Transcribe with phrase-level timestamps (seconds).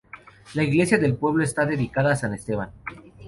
[0.55, 2.71] La iglesia del pueblo está dedicada a San Esteban.